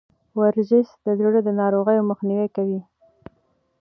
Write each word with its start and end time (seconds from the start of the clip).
ورزش 0.39 0.87
د 1.03 1.05
زړه 1.19 1.39
د 1.43 1.49
ناروغیو 1.61 2.07
مخنیوی 2.11 2.49
کوي. 2.55 2.81